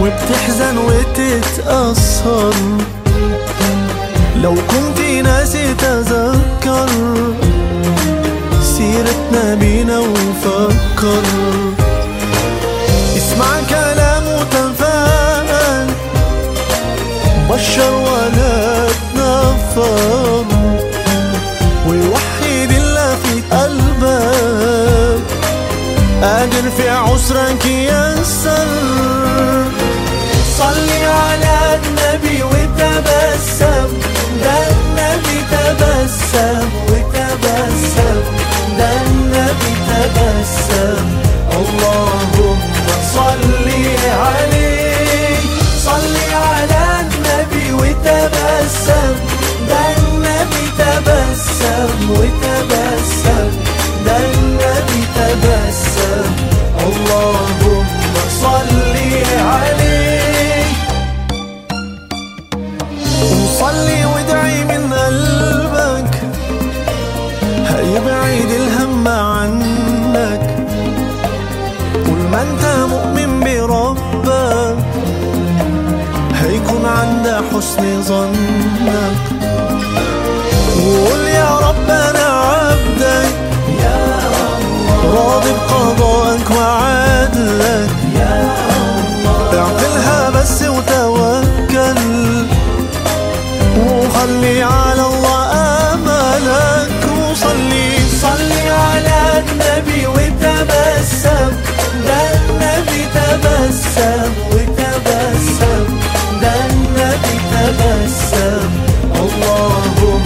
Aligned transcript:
وبتحزن 0.00 0.76
وتتأثر. 0.78 2.54
لو 4.42 4.54
كنت 4.54 5.00
ناسي 5.00 5.74
تذكر 5.74 6.90
سيرتنا 8.62 9.54
بينا 9.54 9.98
وفكر. 9.98 11.22
اسمع 13.16 13.60
كلام 13.70 14.24
وتفاءل 14.26 15.86
بشر 17.50 17.92
ولا 17.94 18.86
تنفر. 19.14 20.44
ويوحد 21.88 22.70
الله 22.70 23.16
في 23.22 23.34
قلبك 23.56 25.20
قادر 26.22 26.70
في 26.76 26.88
عسرك 26.88 27.66
يسر 27.66 28.68
صلي 30.60 31.04
على 31.06 31.56
النبي 31.80 32.42
وتبسم 32.42 33.88
ده 34.44 34.56
النبي 34.70 35.38
تبسم 35.52 36.68
وتبسم 36.88 38.20
ده 38.78 38.90
النبي 39.06 39.72
تبسم. 39.88 41.06
اللهم 41.58 42.58
صلي 43.14 43.86
عليه 44.24 45.38
صلي 45.84 46.28
على 46.34 46.82
النبي 47.00 47.66
وتبسم. 47.72 48.99
صلي 63.70 64.04
وادعي 64.04 64.64
من 64.64 64.92
قلبك. 64.92 66.14
هيبعد 67.66 68.50
الهم 68.60 69.08
عنك. 69.08 70.66
طول 72.04 72.18
ما 72.32 72.42
انت 72.42 72.64
مؤمن 72.90 73.40
بربك. 73.40 74.78
هيكون 76.34 76.86
عند 76.86 77.44
حسن 77.52 78.02
ظنك. 78.02 79.20
تبسم 103.80 104.32
وتبسم 104.52 105.86
ده 106.42 106.52
النبي 106.70 107.36
تبسم 107.52 108.70
اللهم 109.16 110.22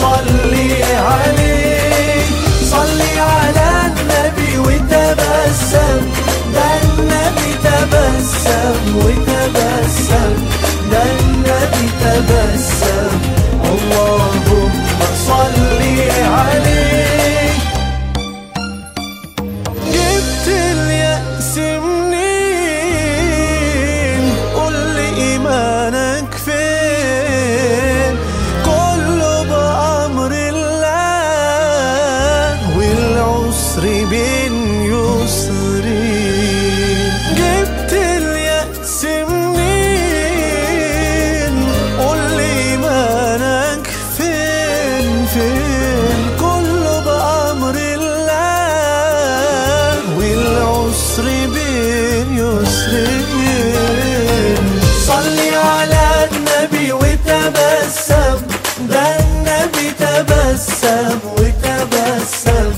صلي 0.00 0.84
عليه 0.84 2.22
صلي 2.70 3.20
على 3.20 3.70
النبي 3.86 4.58
وتبسم 4.58 6.00
ده 6.54 6.68
النبي 6.82 7.50
تبسم 7.64 8.96
يسرين. 52.38 53.76
صلي 55.06 55.50
على 55.56 56.04
النبي 56.30 56.92
وتبسم 56.92 58.38
ده 58.90 59.04
النبي 59.20 59.86
تبسم 60.00 61.18
وتبسم 61.36 62.72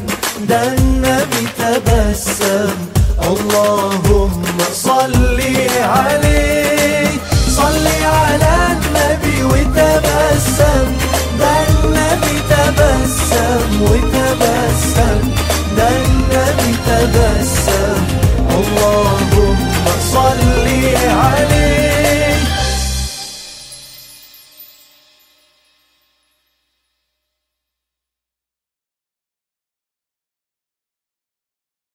ده 0.48 0.62
النبي 0.62 1.44
تبسم. 1.58 2.76
اللهم 3.22 4.58
صلي 4.74 5.68
عليه. 5.80 6.53
money. 20.14 20.43